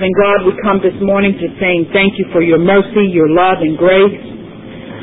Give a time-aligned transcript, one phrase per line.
[0.00, 3.60] And God, we come this morning to saying thank you for your mercy, your love,
[3.60, 4.16] and grace.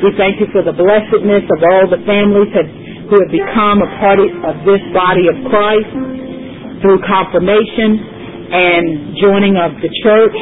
[0.02, 2.66] We thank you for the blessedness of all the families that,
[3.06, 8.02] who have become a part of this body of Christ through confirmation
[8.50, 10.34] and joining of the church.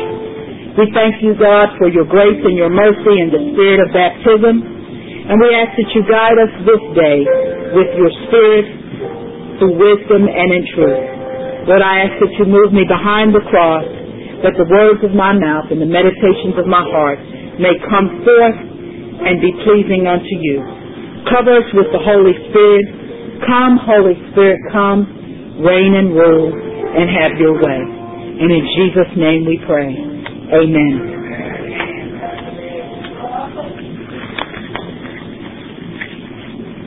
[0.80, 4.56] We thank you, God, for your grace and your mercy and the spirit of baptism.
[4.56, 7.18] And we ask that you guide us this day
[7.76, 8.64] with your spirit
[9.60, 11.68] through wisdom and in truth.
[11.68, 14.05] Lord, I ask that you move me behind the cross
[14.46, 17.18] that the words of my mouth and the meditations of my heart
[17.58, 18.58] may come forth
[19.26, 20.62] and be pleasing unto you.
[21.26, 23.42] Cover us with the Holy Spirit.
[23.42, 25.02] Come, Holy Spirit, come,
[25.66, 27.80] reign and rule, and have your way.
[28.38, 29.90] And in Jesus' name we pray.
[30.54, 30.94] Amen.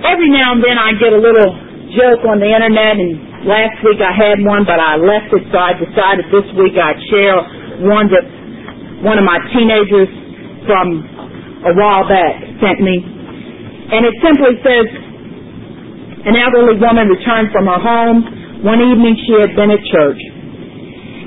[0.07, 1.51] Every now and then I get a little
[1.91, 5.57] joke on the internet and Last week I had one, but I left it, so
[5.57, 7.39] I decided this week I'd share
[7.87, 8.25] one that
[8.99, 10.11] one of my teenagers
[10.67, 10.87] from
[11.63, 12.99] a while back sent me.
[13.89, 14.87] And it simply says,
[16.19, 18.61] an elderly woman returned from her home.
[18.67, 20.19] One evening she had been at church.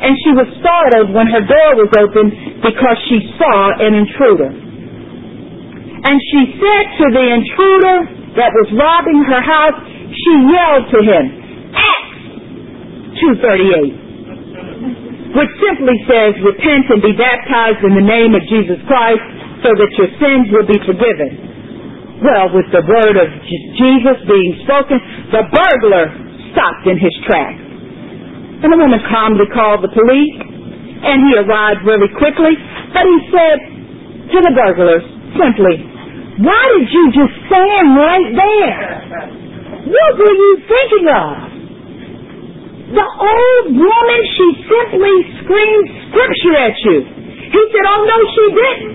[0.05, 2.29] And she was startled when her door was open
[2.61, 4.53] because she saw an intruder.
[4.53, 7.97] And she said to the intruder
[8.37, 9.81] that was robbing her house,
[10.13, 11.42] she yelled to him,
[13.23, 19.23] 238, which simply says, repent and be baptized in the name of Jesus Christ
[19.63, 21.53] so that your sins will be forgiven.
[22.23, 23.29] Well, with the word of
[23.79, 24.99] Jesus being spoken,
[25.35, 26.07] the burglar
[26.55, 27.63] stopped in his tracks.
[28.63, 30.39] And the woman calmly called the police,
[31.03, 32.55] and he arrived really quickly,
[32.95, 33.59] but he said
[34.31, 35.03] to the burglars
[35.35, 35.83] simply,
[36.47, 38.87] why did you just stand right there?
[39.83, 41.52] What were you thinking of?
[42.93, 46.97] The old woman, she simply screamed scripture at you.
[47.49, 48.93] He said, oh no, she didn't.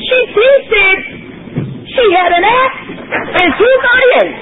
[0.00, 0.96] She, he said,
[1.84, 2.80] she had an axe
[3.12, 4.36] and two onions.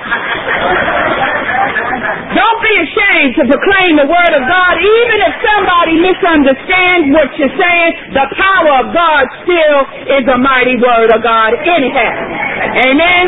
[2.34, 7.56] Don't be ashamed to proclaim the word of God, even if somebody misunderstands what you're
[7.58, 7.90] saying.
[8.14, 9.78] The power of God still
[10.18, 12.14] is a mighty word of God anyhow.
[12.90, 13.24] Amen?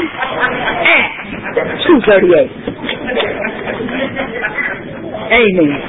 [0.95, 2.66] Acts 238.
[5.27, 5.81] Amen.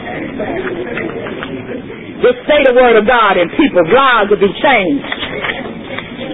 [2.22, 5.06] Just say the word of God and people's lives will be changed.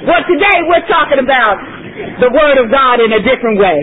[0.08, 1.60] Well, today we're talking about
[2.24, 3.80] the word of God in a different way.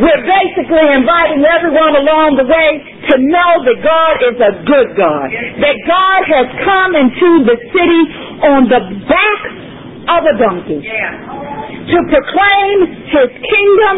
[0.00, 2.68] We're basically inviting everyone along the way
[3.12, 5.28] to know that God is a good God.
[5.60, 8.02] That God has come into the city
[8.44, 9.40] on the back
[10.08, 12.76] of a donkey to proclaim
[13.08, 13.94] his kingdom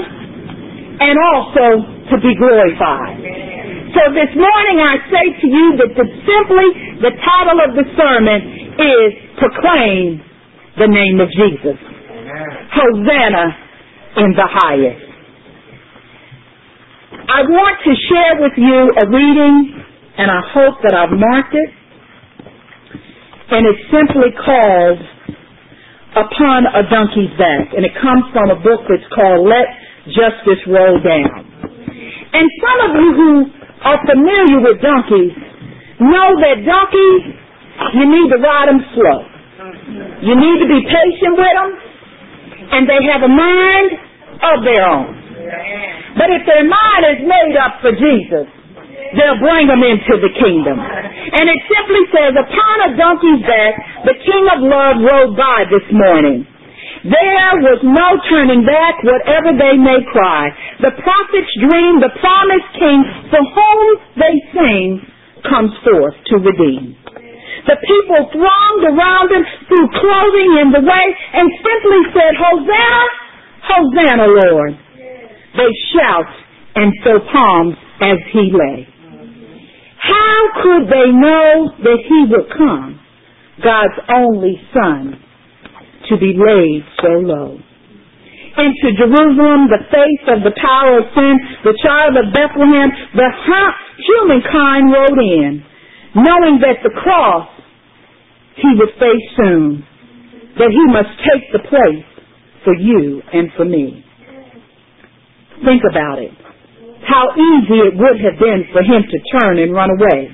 [0.98, 1.66] and also
[2.10, 3.18] to be glorified.
[3.92, 6.68] So this morning I say to you that the, simply
[7.04, 8.40] the title of the sermon
[8.80, 10.16] is Proclaim
[10.80, 11.76] the Name of Jesus.
[12.72, 13.52] Hosanna
[14.16, 15.04] in the highest.
[17.36, 19.84] I want to share with you a reading,
[20.16, 21.70] and I hope that I've marked it,
[23.52, 25.00] and it's simply called
[26.16, 29.68] Upon a Donkey's Back, and it comes from a book that's called Let
[30.08, 31.44] Justice Roll Down.
[32.32, 35.52] And some of you who are familiar with donkeys
[36.02, 37.22] know that donkeys,
[37.94, 39.18] you need to ride them slow.
[40.22, 41.70] You need to be patient with them,
[42.74, 43.90] and they have a mind
[44.42, 45.08] of their own.
[46.18, 48.46] But if their mind is made up for Jesus,
[49.14, 50.78] they'll bring them into the kingdom.
[50.78, 53.74] And it simply says, upon a donkey's back,
[54.06, 56.46] the King of Love rode by this morning.
[57.02, 60.54] There was no turning back, whatever they may cry.
[60.78, 63.71] The prophet's dream, the promised king for whom
[64.72, 65.04] sing,
[65.44, 66.96] comes forth to redeem.
[67.68, 71.06] The people thronged around him, threw clothing in the way,
[71.36, 73.04] and simply said, Hosanna,
[73.68, 74.72] Hosanna, Lord.
[75.60, 76.32] They shout
[76.74, 78.88] and throw palms as he lay.
[80.00, 82.98] How could they know that he would come,
[83.62, 85.22] God's only son,
[86.08, 87.58] to be laid so low.
[88.52, 91.34] Into Jerusalem, the face of the power of sin,
[91.64, 93.30] the child of Bethlehem, the
[94.06, 95.64] humankind rode in,
[96.14, 97.48] knowing that the cross
[98.56, 99.86] he would face soon,
[100.58, 102.08] that he must take the place
[102.64, 104.04] for you and for me.
[105.64, 106.34] Think about it.
[107.06, 110.30] How easy it would have been for him to turn and run away.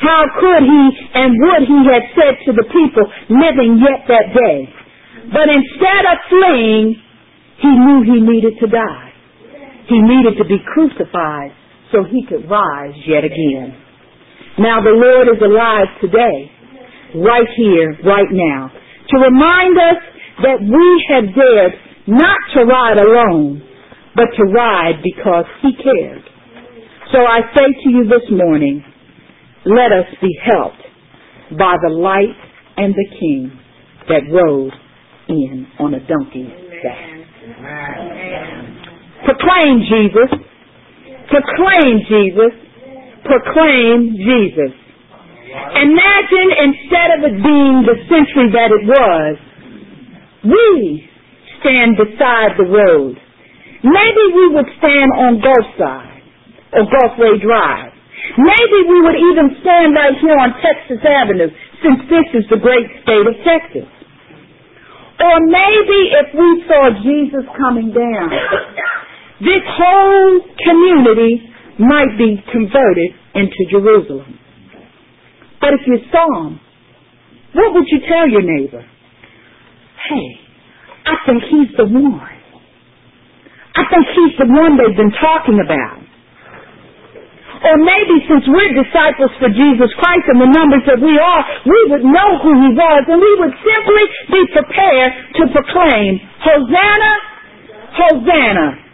[0.00, 0.82] How could he
[1.14, 4.68] and would he have said to the people living yet that day,
[5.32, 6.96] but instead of fleeing,
[7.58, 9.12] he knew he needed to die.
[9.88, 11.54] He needed to be crucified
[11.92, 13.76] so he could rise yet again.
[14.58, 16.50] Now the Lord is alive today.
[17.14, 18.70] right here, right now,
[19.08, 20.00] to remind us
[20.42, 21.72] that we have dared
[22.06, 23.62] not to ride alone,
[24.14, 26.22] but to ride because He cared.
[27.12, 28.82] So I say to you this morning,
[29.64, 30.82] let us be helped
[31.58, 32.36] by the light
[32.76, 33.58] and the King
[34.08, 34.72] that rode
[35.28, 36.50] in on a donkey's
[36.82, 37.16] back.
[39.24, 40.46] Proclaim Jesus.
[41.30, 42.54] Proclaim Jesus.
[43.24, 44.72] Proclaim Jesus.
[45.56, 49.34] Imagine instead of it being the century that it was,
[50.44, 51.08] we
[51.60, 53.18] stand beside the road.
[53.82, 56.22] Maybe we would stand on Gulf side
[56.72, 57.92] or Gulfway Drive.
[58.38, 61.50] Maybe we would even stand right here on Texas Avenue
[61.82, 63.88] since this is the great state of Texas.
[65.16, 68.28] Or maybe if we saw Jesus coming down,
[69.40, 71.44] this whole community
[71.78, 74.38] might be converted into Jerusalem.
[75.60, 76.60] But if you saw him,
[77.52, 78.84] what would you tell your neighbor?
[80.08, 80.28] Hey,
[81.04, 82.36] I think he's the one.
[83.76, 86.00] I think he's the one they've been talking about.
[87.56, 91.80] Or maybe since we're disciples for Jesus Christ and the numbers that we are, we
[91.92, 95.10] would know who he was and we would simply be prepared
[95.40, 97.12] to proclaim, Hosanna,
[97.96, 98.85] Hosanna.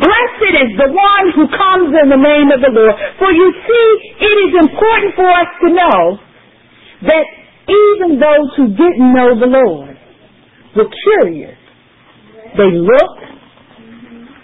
[0.00, 2.96] Blessed is the one who comes in the name of the Lord.
[3.18, 3.88] For you see,
[4.24, 6.00] it is important for us to know
[7.12, 7.26] that
[7.68, 9.96] even those who didn't know the Lord
[10.76, 11.58] were curious.
[12.56, 13.24] They looked,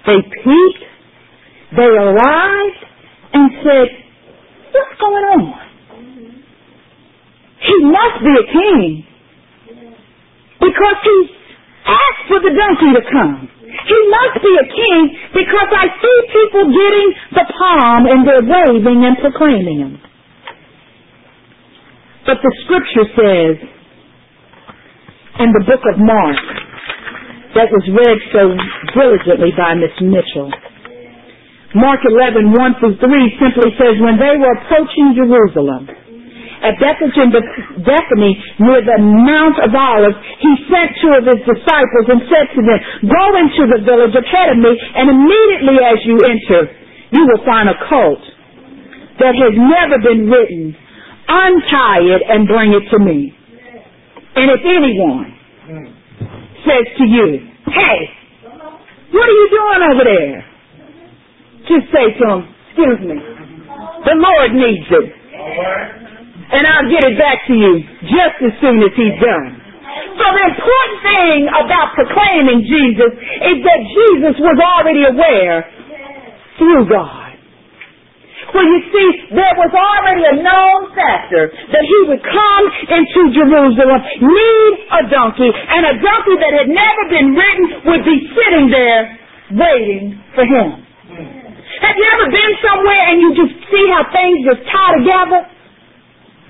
[0.06, 0.84] they peeped,
[1.76, 2.82] they arrived,
[3.32, 3.88] and said,
[4.72, 5.68] what's going on?
[7.60, 9.04] He must be a king
[10.60, 11.16] because he
[11.84, 13.57] asked for the donkey to come.
[13.86, 15.00] He must be a king
[15.34, 19.94] because I see people getting the palm and they're waving and proclaiming him.
[22.26, 23.54] But the scripture says
[25.40, 26.42] in the book of Mark
[27.54, 28.52] that was read so
[28.98, 30.52] diligently by Miss Mitchell
[31.74, 35.84] Mark 11, 1 through 3 simply says, when they were approaching Jerusalem,
[36.62, 42.46] at Bethany near the Mount of Olives, he sent two of his disciples and said
[42.54, 46.70] to them, go into the village ahead of me, and immediately as you enter,
[47.14, 48.22] you will find a colt
[49.18, 50.76] that has never been ridden.
[51.28, 53.34] Untie it and bring it to me.
[54.34, 55.34] And if anyone
[56.64, 57.26] says to you,
[57.68, 57.98] hey,
[59.12, 60.44] what are you doing over there?
[61.68, 63.16] Just say to him, excuse me,
[64.04, 65.12] the Lord needs it.
[66.48, 69.60] And I'll get it back to you just as soon as he's done.
[70.16, 75.68] So the important thing about proclaiming Jesus is that Jesus was already aware
[76.56, 77.28] through God.
[78.48, 82.64] Well, you see, there was already a known factor that he would come
[82.96, 88.16] into Jerusalem, need a donkey, and a donkey that had never been ridden would be
[88.32, 89.20] sitting there
[89.52, 90.80] waiting for him.
[91.84, 95.40] Have you ever been somewhere and you just see how things just tie together?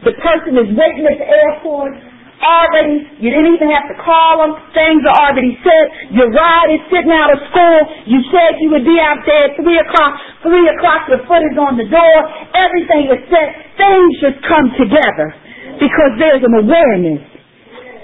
[0.07, 1.95] The person is waiting at the airport
[2.39, 3.03] already.
[3.19, 4.53] You didn't even have to call them.
[4.71, 6.15] Things are already set.
[6.15, 7.79] Your ride is sitting out of school.
[8.07, 10.13] You said you would be out there at 3 o'clock.
[10.47, 12.17] 3 o'clock, your foot is on the door.
[12.55, 13.49] Everything is set.
[13.75, 15.35] Things just come together
[15.83, 17.23] because there's an awareness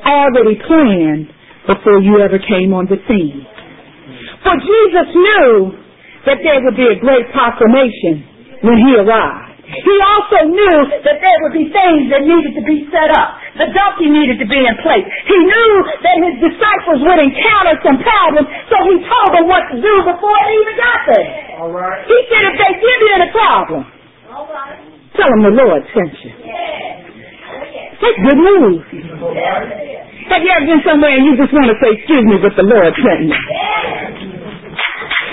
[0.02, 1.31] already planned
[1.67, 3.46] before you ever came on the scene.
[4.44, 5.72] For Jesus knew
[6.27, 9.44] that there would be a great proclamation when he arrived.
[9.64, 10.76] He also knew
[11.08, 13.40] that there would be things that needed to be set up.
[13.56, 15.06] The donkey needed to be in place.
[15.24, 15.72] He knew
[16.04, 20.38] that his disciples would encounter some problems, so he told them what to do before
[20.44, 21.28] they even got there.
[21.64, 22.04] All right.
[22.04, 23.80] He said, if they give you any problem,
[25.16, 26.32] tell them the Lord sent you.
[28.04, 28.84] That's good news.
[30.28, 32.64] Have you ever been somewhere and you just want to say, excuse me, but the
[32.68, 33.36] Lord sent me?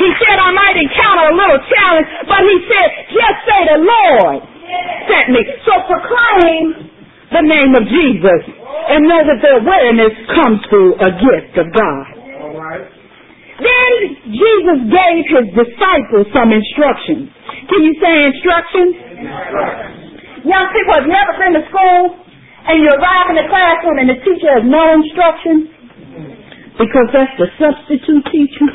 [0.01, 4.41] He said I might encounter a little challenge, but he said, just say the Lord
[5.05, 5.41] sent me.
[5.61, 6.89] So proclaim
[7.29, 8.41] the name of Jesus
[8.89, 12.05] and know that the awareness comes through a gift of God.
[12.57, 12.89] Right.
[13.61, 13.93] Then
[14.25, 17.29] Jesus gave his disciples some instructions.
[17.69, 18.93] Can you say instructions?
[20.49, 22.17] Young people have never been to school
[22.65, 25.69] and you arrive in the classroom and the teacher has no instructions
[26.81, 28.69] because that's the substitute teacher.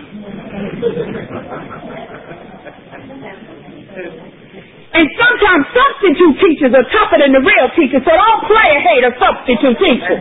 [4.96, 9.04] And sometimes substitute teachers are tougher than the real teachers, so don't play a hate
[9.04, 10.16] a substitute teacher.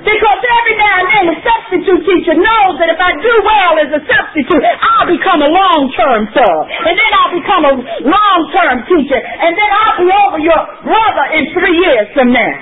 [0.00, 3.88] Because every now and then the substitute teacher knows that if I do well as
[3.96, 6.60] a substitute, I'll become a long-term sub.
[6.84, 9.16] And then I'll become a long-term teacher.
[9.16, 12.52] And then I'll be over your brother in three years from now.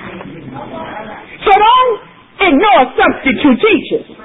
[2.59, 4.18] more substitute teachers.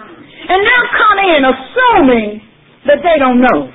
[0.49, 2.43] And they'll come in assuming
[2.87, 3.73] that they don't know.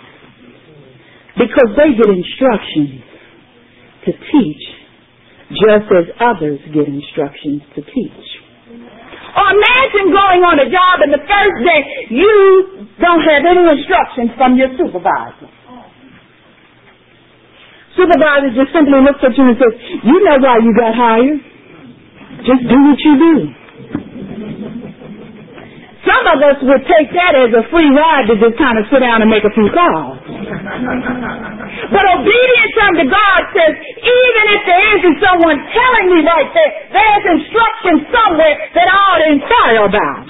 [1.37, 3.01] Because they get instructions
[4.05, 4.63] to teach
[5.49, 8.27] just as others get instructions to teach.
[8.69, 11.81] Or imagine going on a job and the first day
[12.13, 15.49] you don't have any instructions from your supervisor.
[17.97, 19.73] Supervisor just simply looks at you and says,
[20.05, 21.41] you know why you got hired.
[22.45, 23.58] Just do what you do.
[25.99, 29.03] Some of us would take that as a free ride to just kind of sit
[29.03, 30.15] down and make a few calls.
[31.91, 37.25] but obedience unto God says, even if there isn't someone telling me right there, there's
[37.43, 40.25] instruction somewhere that I ought to inquire about.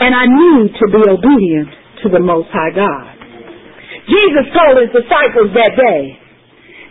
[0.00, 1.72] And I need to be obedient
[2.04, 3.16] to the Most High God.
[4.12, 6.20] Jesus told his disciples that day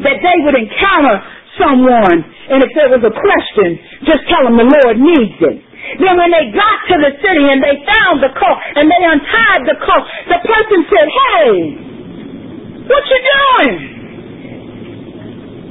[0.10, 1.22] that they would encounter
[1.62, 2.18] someone,
[2.50, 3.78] and if there was a question,
[4.10, 5.69] just tell them the Lord needs it.
[5.98, 9.66] Then when they got to the city and they found the colt and they untied
[9.66, 11.50] the colt, the person said, Hey,
[12.86, 13.76] what you doing?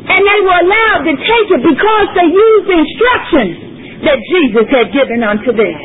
[0.09, 3.55] And they were allowed to take it because they used the instructions
[4.03, 5.77] that Jesus had given unto them.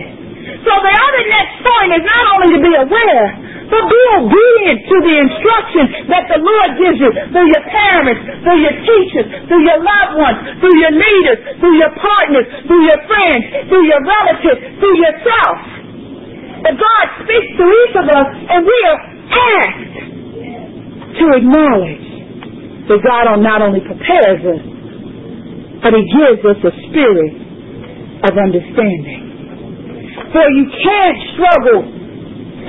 [0.64, 3.26] So the other next point is not only to be aware,
[3.74, 8.62] but be obedient to the instructions that the Lord gives you through your parents, through
[8.62, 13.42] your teachers, through your loved ones, through your leaders, through your partners, through your friends,
[13.74, 15.58] through your relatives, through yourself.
[16.62, 19.00] But God speaks to each of us and we are
[19.42, 19.98] asked
[21.18, 22.08] to acknowledge
[22.94, 24.64] that God not only prepares us,
[25.82, 27.34] but He gives us a spirit
[28.22, 29.34] of understanding.
[30.30, 31.82] For you can't struggle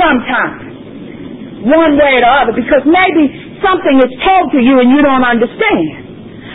[0.00, 0.63] sometimes
[1.64, 3.25] one way or the other because maybe
[3.64, 6.04] something is told to you and you don't understand.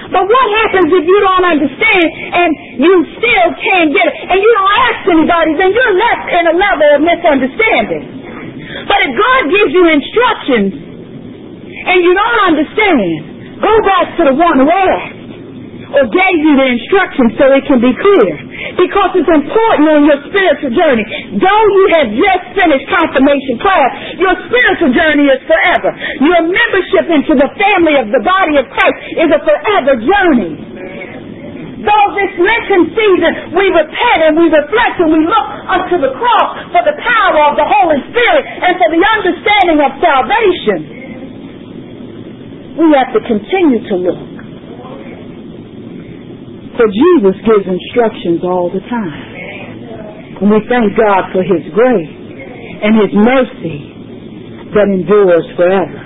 [0.10, 2.50] But what happens if you don't understand and
[2.82, 6.56] you still can't get it and you don't ask anybody, then you're left in a
[6.58, 8.04] level of misunderstanding.
[8.90, 14.58] But if God gives you instructions and you don't understand, go back to the one
[14.62, 15.19] who asked
[15.90, 18.34] or gave you the instructions so it can be clear.
[18.78, 21.06] Because it's important on your spiritual journey.
[21.42, 23.90] Though you have just finished confirmation class,
[24.22, 25.90] your spiritual journey is forever.
[26.22, 30.54] Your membership into the family of the body of Christ is a forever journey.
[31.80, 36.50] Though this Lenten season we repent and we reflect and we look unto the cross
[36.76, 40.80] for the power of the Holy Spirit and for the understanding of salvation,
[42.84, 44.39] we have to continue to look
[46.80, 50.40] for Jesus gives instructions all the time.
[50.40, 52.16] And we thank God for His grace
[52.80, 53.80] and His mercy
[54.72, 56.00] that endures forever.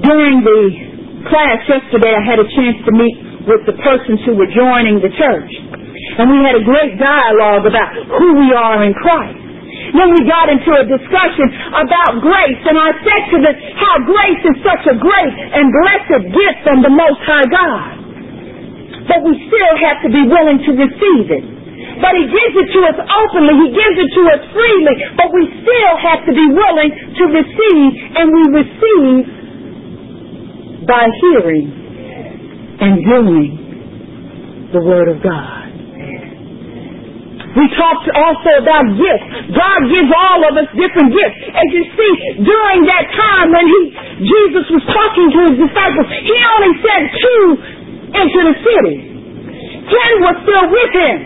[0.00, 0.60] During the
[1.28, 5.12] class yesterday, I had a chance to meet with the persons who were joining the
[5.12, 5.52] church.
[6.16, 9.36] And we had a great dialogue about who we are in Christ.
[9.92, 14.42] Then we got into a discussion about grace, and I said to them how grace
[14.48, 18.05] is such a great and blessed gift from the Most High God
[19.06, 21.44] but we still have to be willing to receive it.
[22.02, 25.42] But He gives it to us openly, He gives it to us freely, but we
[25.62, 29.22] still have to be willing to receive, and we receive
[30.86, 31.66] by hearing
[32.80, 33.50] and doing
[34.72, 35.56] the Word of God.
[37.56, 39.26] We talked also about gifts.
[39.56, 41.40] God gives all of us different gifts.
[41.56, 42.12] As you see,
[42.44, 43.80] during that time when he,
[44.28, 48.96] Jesus was talking to his disciples, he only said two into the city.
[49.86, 51.16] Ten was still with him.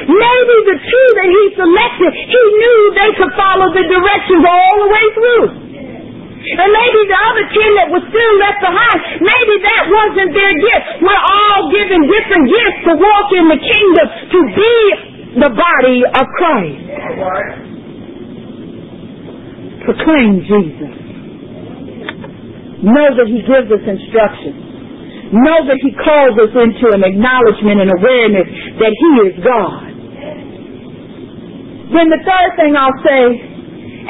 [0.00, 4.90] Maybe the two that he selected, he knew they could follow the directions all the
[4.90, 5.46] way through.
[6.40, 11.04] And maybe the other ten that was still left behind, maybe that wasn't their gift.
[11.04, 14.76] We're all given different gifts to walk in the kingdom, to be
[15.36, 16.80] the body of Christ.
[19.84, 20.92] Proclaim Jesus.
[22.88, 24.69] Know that He gives us instructions.
[25.30, 28.48] Know that He calls us into an acknowledgement and awareness
[28.82, 29.90] that He is God.
[31.90, 33.22] Then the third thing I'll say,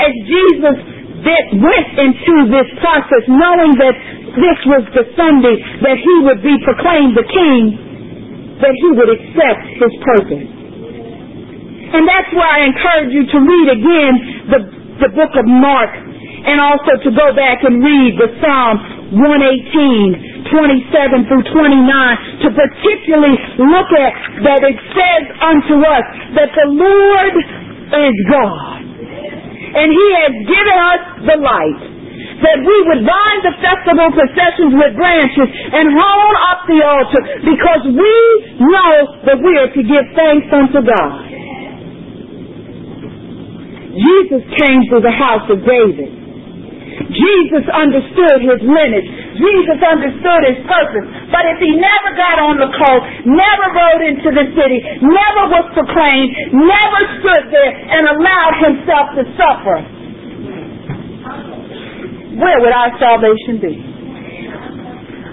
[0.01, 0.77] as Jesus
[1.25, 3.97] that went into this process knowing that
[4.33, 9.65] this was the Sunday that he would be proclaimed the king, that he would accept
[9.77, 10.49] his purpose.
[11.91, 14.13] And that's why I encourage you to read again
[14.49, 14.61] the,
[15.03, 15.91] the book of Mark
[16.47, 18.75] and also to go back and read the Psalm
[19.19, 24.13] 118, 27 through 29 to particularly look at
[24.47, 26.07] that it says unto us
[26.39, 28.81] that the Lord is God.
[29.71, 31.83] And He has given us the light.
[32.41, 37.85] that we would bind the festival processions with branches and hold up the altar because
[37.85, 38.17] we
[38.65, 38.93] know
[39.29, 41.21] that we are to give thanks unto God.
[43.93, 46.09] Jesus came to the house of David.
[47.11, 49.11] Jesus understood his lineage.
[49.41, 51.09] Jesus understood his purpose.
[51.33, 55.67] But if he never got on the colt, never rode into the city, never was
[55.73, 59.77] proclaimed, never stood there and allowed himself to suffer,
[62.37, 63.75] where would our salvation be?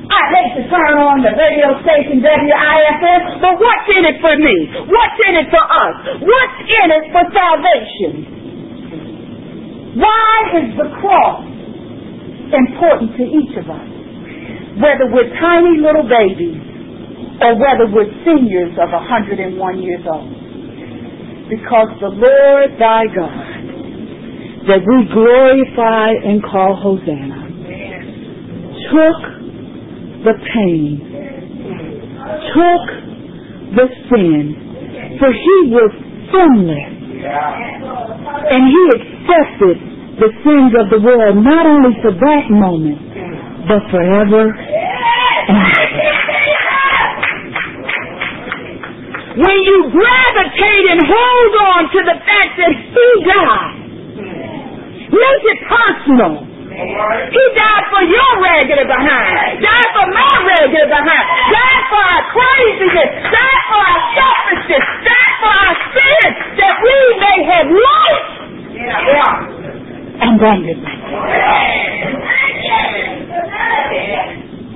[0.08, 4.56] I hate to turn on the radio station WIFS, but what's in it for me?
[4.88, 5.96] What's in it for us?
[6.24, 8.12] What's in it for salvation?
[10.00, 10.32] Why
[10.64, 11.44] is the cross
[12.56, 13.97] important to each of us?
[14.78, 16.62] Whether we're tiny little babies
[17.42, 20.30] or whether we're seniors of 101 years old.
[21.50, 23.58] Because the Lord thy God
[24.68, 27.48] that we glorify and call Hosanna,
[28.92, 29.20] took
[30.28, 31.00] the pain,
[32.52, 32.86] took
[33.80, 34.44] the sin,
[35.20, 35.92] for he was
[36.36, 36.94] sinless.
[38.52, 39.78] And he accepted
[40.20, 43.07] the sins of the world not only for that moment,
[43.68, 44.44] but forever
[49.38, 53.78] When you gravitate and hold on to the fact that he died,
[55.14, 56.42] Make it personal.
[56.74, 59.62] He died for your raggedy behind.
[59.62, 61.26] Died for my raggedy behind.
[61.54, 63.10] Died for our craziness.
[63.30, 64.84] Died for our selfishness.
[65.06, 66.28] Died for our sin
[66.60, 68.28] that we may have life.
[68.74, 70.28] Yeah.
[70.28, 71.98] Abundantly.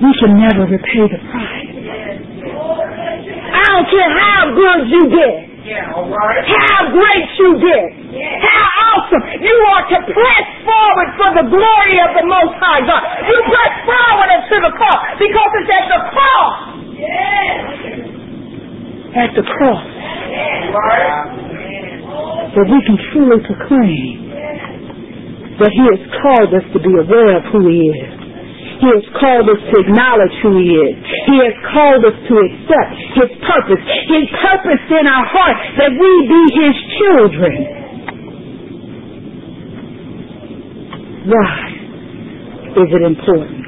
[0.02, 1.66] We can never repay the price.
[3.50, 5.34] I don't care how good you get.
[5.66, 7.86] How great you did.
[8.38, 9.24] How awesome.
[9.40, 13.02] You are to press forward for the glory of the Most High God.
[13.26, 16.56] You press forward unto the cross because it's at the cross.
[19.16, 19.86] At the cross.
[22.52, 24.28] That we can truly proclaim
[25.56, 28.11] that He has called us to be aware of who He is.
[28.82, 30.98] He has called us to acknowledge who He is.
[31.30, 33.78] He has called us to accept His purpose.
[34.10, 37.56] His purpose in our heart that we be His children.
[41.30, 41.54] Why
[42.82, 43.62] is it important?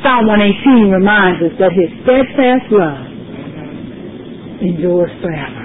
[0.00, 3.04] Psalm 118 reminds us that His steadfast love
[4.64, 5.64] endures forever.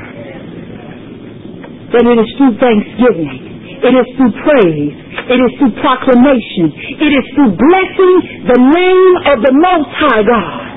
[1.96, 3.51] That it is through thanksgiving
[3.82, 4.94] it is through praise.
[5.26, 6.70] It is through proclamation.
[7.02, 8.16] It is through blessing
[8.46, 10.72] the name of the Most High God.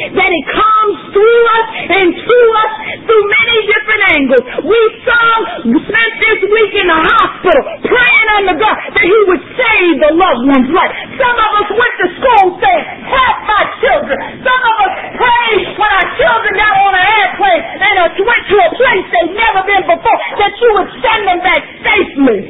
[0.00, 2.72] That it comes through us and to us
[3.04, 4.44] through many different angles.
[4.64, 5.40] We sung,
[5.76, 10.44] spent this week in the hospital praying unto God that He would save the loved
[10.48, 10.92] one's life.
[11.20, 14.18] Some of us went to school saying, help my children.
[14.40, 17.92] Some of us prayed when our children got on an airplane and
[18.24, 22.40] went to a place they'd never been before that you would send them back safely.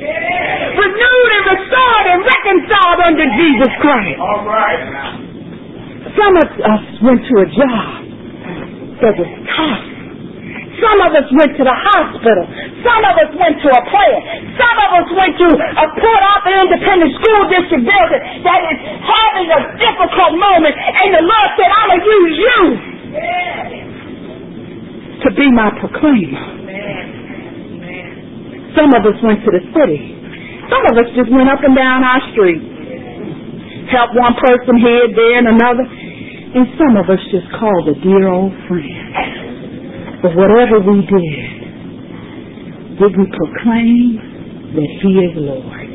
[0.78, 4.18] Renewed and restored and reconciled under Jesus Christ.
[4.22, 5.30] All right.
[6.30, 8.06] Some of us went to a job
[9.02, 9.82] that was tough.
[10.78, 12.46] Some of us went to the hospital.
[12.86, 14.22] Some of us went to a plant.
[14.54, 19.48] Some of us went to a Port Arthur Independent School District building that is having
[19.58, 20.70] a difficult moment.
[20.78, 22.60] And the Lord said, I'm going to use you
[25.26, 26.46] to be my proclaimer.
[28.78, 30.14] Some of us went to the city.
[30.70, 32.62] Some of us just went up and down our street.
[33.90, 35.90] Helped one person here, there, and another.
[36.50, 40.18] And some of us just called a dear old friend.
[40.22, 41.60] But whatever we did,
[42.98, 44.18] did we proclaim
[44.74, 45.86] that He is Lord?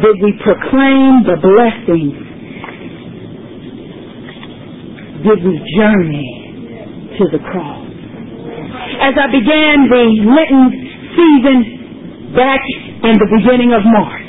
[0.00, 2.16] Did we proclaim the blessings?
[5.20, 6.32] Did we journey
[7.20, 7.84] to the cross?
[9.04, 10.68] As I began the Lenten
[11.12, 12.60] season back
[13.04, 14.23] in the beginning of March,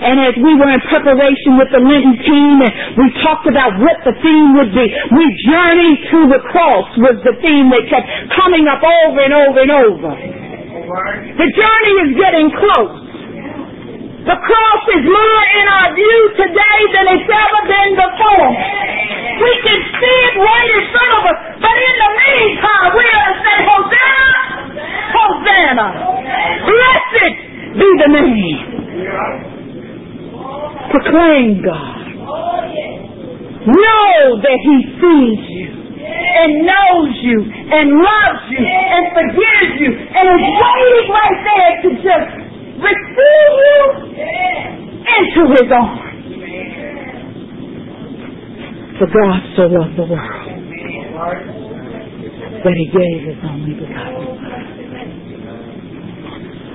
[0.00, 4.00] and as we were in preparation with the Lenten team and we talked about what
[4.08, 8.64] the theme would be, we journeyed to the cross was the theme that kept coming
[8.64, 10.10] up over and over and over.
[11.36, 13.10] The journey is getting close.
[14.20, 18.48] The cross is more in our view today than it's ever been before.
[19.40, 23.24] We can see it right in front of us, but in the meantime, we are
[23.28, 24.32] to say, Hosanna,
[25.12, 25.86] Hosanna.
[26.68, 27.36] Blessed
[27.80, 29.59] be the name.
[30.90, 32.06] Proclaim God.
[33.60, 40.24] Know that He sees you and knows you and loves you and forgives you and
[40.34, 42.30] is waiting right there to just
[42.80, 43.78] receive you
[45.00, 46.10] into his arms.
[48.98, 50.60] For God so loved the world
[52.64, 54.38] that he gave his only begotten.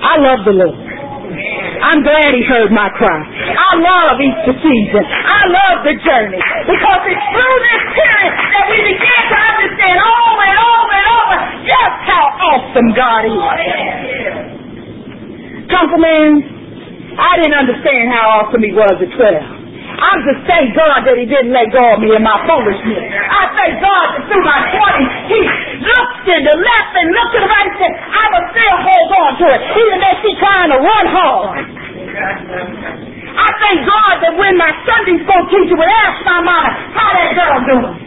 [0.02, 0.95] I love the Lord.
[1.30, 3.20] I'm glad he heard my cry.
[3.22, 5.04] I love Easter season.
[5.06, 10.44] I love the journey because it's through this period that we begin to understand over
[10.46, 13.36] and over and over just how awesome God is.
[15.70, 16.32] Councilman,
[17.18, 19.66] I didn't understand how awesome he was at 12.
[19.96, 23.00] I just thank God that he didn't let go of me in my foolishness.
[23.00, 25.40] I thank God that through my 20s, he
[25.86, 29.10] looked to the left and looked to the right and said, I will still hold
[29.14, 31.62] on to it, even though she's trying to run hard.
[33.36, 37.30] I thank God that when my Sunday school teacher would ask my mama, how that
[37.36, 37.98] girl doing?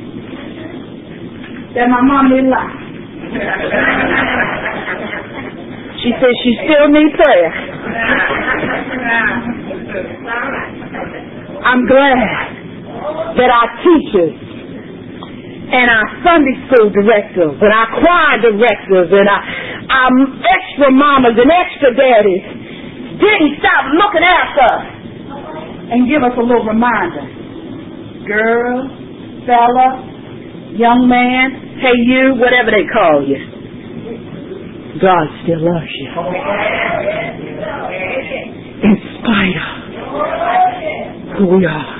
[1.77, 2.75] That my mom didn't lie.
[6.01, 7.53] She said she still needs prayer.
[11.61, 14.48] I'm glad that our teachers
[15.69, 19.43] and our Sunday school directors and our choir directors and our,
[19.93, 20.13] our
[20.49, 22.45] extra mamas and extra daddies
[23.21, 24.87] didn't stop looking after us
[25.93, 27.25] and give us a little reminder.
[28.25, 28.89] Girl,
[29.45, 30.09] fella,
[30.77, 33.41] young man, hey you, whatever they call you.
[35.01, 36.09] God still loves you.
[38.89, 39.79] In spite of
[41.39, 41.99] who we are.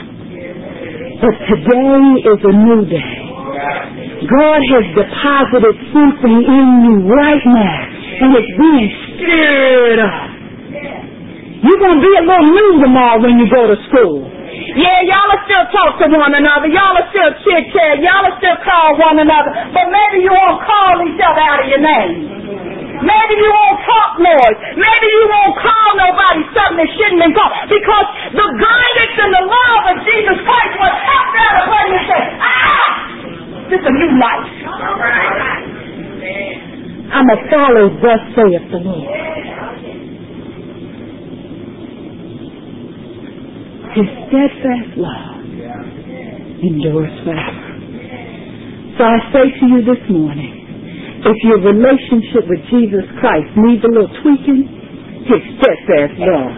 [1.21, 3.18] But today is a new day.
[4.27, 7.79] God has deposited something in you right now,
[8.27, 10.39] and it's being stirred up.
[11.59, 14.31] You're going to be a little new tomorrow when you go to school.
[14.79, 16.71] Yeah, y'all are still talk to one another.
[16.71, 17.99] Y'all are still chit chat.
[17.99, 19.51] Y'all are still call one another.
[19.75, 22.39] But maybe you won't call each other out of your name.
[23.03, 24.59] Maybe you won't talk noise.
[24.75, 27.55] Maybe you won't call nobody something that shouldn't been called.
[27.71, 32.23] Because the guidance and the love of Jesus Christ will help that upon you say,
[32.39, 32.89] ah,
[33.71, 34.51] this is a new life.
[37.29, 39.05] I'm a follow thus saith the Lord.
[43.93, 45.45] His steadfast love
[46.65, 47.65] endures forever.
[48.97, 53.93] So I say to you this morning, if your relationship with Jesus Christ needs a
[53.93, 54.65] little tweaking,
[55.29, 56.55] his steadfast love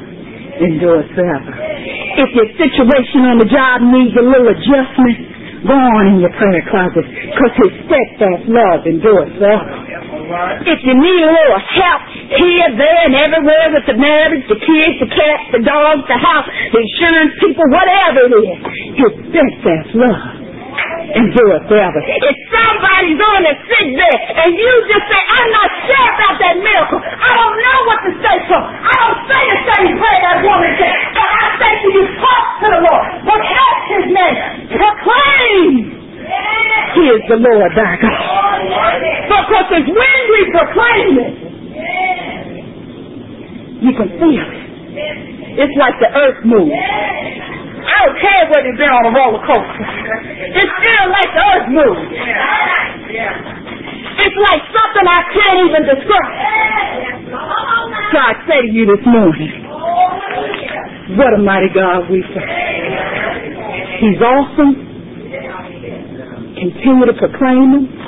[0.62, 1.50] endures forever.
[1.50, 6.62] If your situation on the job needs a little adjustment, go on in your prayer
[6.70, 9.79] closet because his steadfast love endures forever.
[10.30, 12.02] If you need a little help
[12.38, 16.46] here, there, and everywhere with the marriage, the kids, the cats, the dogs, the house,
[16.70, 18.58] the insurance people, whatever it is,
[18.94, 20.40] his steadfast love
[21.10, 21.98] and do it forever.
[22.06, 26.56] If somebody's on a sick bed and you just say, I'm not sure about that
[26.62, 28.64] miracle, I don't know what to say to him.
[28.86, 32.44] I don't say the same prayer that woman said, but I say to you, talk
[32.62, 33.06] to the Lord.
[33.26, 34.36] Whatever his name,
[34.78, 35.70] proclaim.
[36.94, 38.39] He is the Lord thy God.
[39.50, 41.34] Because it's when we proclaim it,
[43.82, 44.62] you can feel it.
[45.58, 46.70] It's like the earth moves.
[46.70, 49.86] I don't care whether you've been on a roller coaster.
[50.54, 52.14] It's still like the earth moves.
[54.22, 56.30] It's like something I can't even describe.
[58.14, 59.66] So I say to you this morning,
[61.18, 62.46] what a mighty God we serve.
[63.98, 64.78] He's awesome.
[66.54, 67.99] Continue to proclaim Him.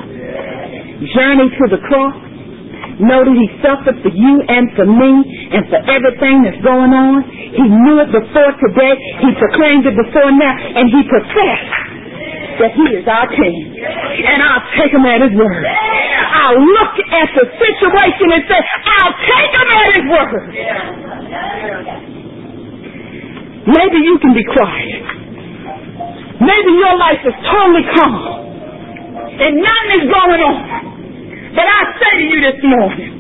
[1.17, 2.17] Journey to the cross.
[3.01, 5.13] Know that He suffered for you and for me
[5.57, 7.25] and for everything that's going on.
[7.31, 8.95] He knew it before today.
[9.25, 10.55] He proclaimed it before now.
[10.55, 11.73] And He professed
[12.61, 13.57] that He is our King.
[13.81, 15.65] And I'll take Him at His word.
[15.67, 20.45] I'll look at the situation and say, I'll take Him at His word.
[23.67, 25.03] Maybe you can be quiet.
[26.43, 28.42] Maybe your life is totally calm.
[29.33, 30.57] And nothing is going on.
[31.57, 33.13] But I say to you this morning,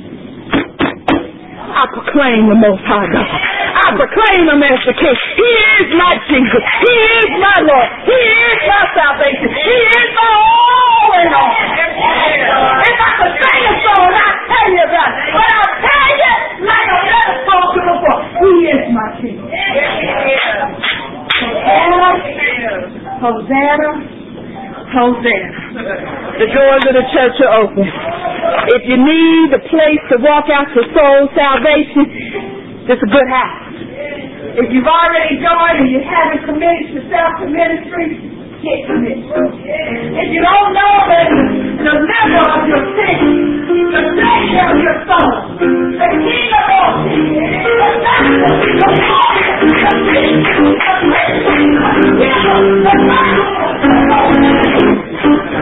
[1.72, 3.29] I proclaim the Most High God.
[3.72, 5.16] I proclaim Him as the King.
[5.37, 6.62] He is my Jesus.
[6.85, 7.88] He is my Lord.
[8.05, 9.48] He is my salvation.
[9.53, 11.53] He is my all in all.
[11.53, 15.33] If I could sing a song, I'd tell you about it.
[15.33, 16.33] But I'll tell you,
[16.68, 19.40] like I've never spoken before, He is my King.
[21.40, 22.11] Hosanna,
[23.18, 23.90] Hosanna,
[24.92, 25.62] Hosanna
[26.38, 27.85] the doors of the church are open.
[28.73, 33.73] If you need a place to walk out your soul salvation, it's a good house.
[34.53, 38.21] If you've already joined and you haven't committed yourself to ministry,
[38.61, 39.29] get committed.
[39.29, 41.23] If you don't know the,
[41.85, 47.33] the level of your sin, the savior of your soul, the king of all things,
[47.33, 50.25] the master, the father, the the
[51.97, 53.49] the devil, the Bible,
[53.83, 55.62] the soul,